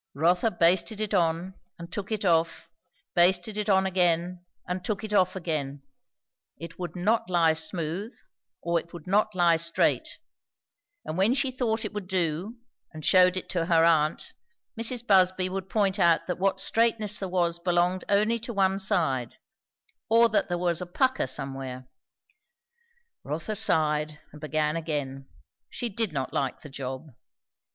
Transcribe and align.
Rotha 0.15 0.49
basted 0.49 0.99
it 0.99 1.13
on, 1.13 1.53
and 1.77 1.91
took 1.93 2.11
it 2.11 2.25
off, 2.25 2.67
basted 3.13 3.55
it 3.55 3.69
on 3.69 3.85
again 3.85 4.43
and 4.67 4.83
took 4.83 5.03
it 5.03 5.13
off 5.13 5.35
again; 5.35 5.83
it 6.57 6.79
would 6.79 6.95
not 6.95 7.29
lie 7.29 7.53
smooth, 7.53 8.11
or 8.63 8.79
it 8.79 8.93
would 8.93 9.05
not 9.05 9.35
lie 9.35 9.57
straight; 9.57 10.17
and 11.05 11.19
when 11.19 11.35
she 11.35 11.51
thought 11.51 11.85
it 11.85 11.93
would 11.93 12.07
do, 12.07 12.57
and 12.91 13.05
shewed 13.05 13.37
it 13.37 13.47
to 13.49 13.67
her 13.67 13.85
aunt, 13.85 14.33
Mrs. 14.75 15.05
Busby 15.05 15.47
would 15.49 15.69
point 15.69 15.99
out 15.99 16.25
that 16.25 16.39
what 16.39 16.59
straightness 16.59 17.19
there 17.19 17.29
was 17.29 17.59
belonged 17.59 18.03
only 18.09 18.39
to 18.39 18.51
one 18.53 18.79
side, 18.79 19.37
or 20.09 20.29
that 20.29 20.49
there 20.49 20.57
was 20.57 20.81
a 20.81 20.87
pucker 20.87 21.27
somewhere. 21.27 21.87
Rotha 23.23 23.55
sighed 23.55 24.17
and 24.31 24.41
began 24.41 24.75
again. 24.75 25.27
She 25.69 25.89
did 25.89 26.11
not 26.11 26.33
like 26.33 26.61
the 26.61 26.69
job. 26.69 27.09